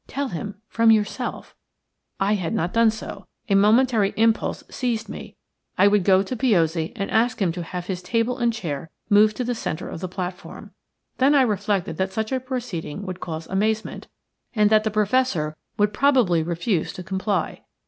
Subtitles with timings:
[0.07, 1.55] Tell him– from yourself."
[2.19, 3.27] I had not done so.
[3.49, 5.35] A momentary impulse seized me.
[5.77, 9.37] I would go to Piozzi and ask him to have his table and chair moved
[9.37, 10.71] to the centre of the platform.
[11.19, 14.07] Then I reflected that such a proceeding would cause amazement,
[14.55, 17.61] and that the Professor would probably refuse to comply.